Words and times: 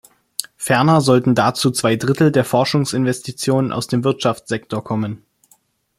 Ferner 0.57 0.99
sollten 0.99 1.35
dazu 1.35 1.69
zwei 1.69 1.95
Drittel 1.95 2.31
der 2.31 2.43
Forschungsinvestitionen 2.43 3.71
aus 3.71 3.85
dem 3.85 4.03
Wirtschaftssektor 4.03 4.83
kommen. 4.83 5.23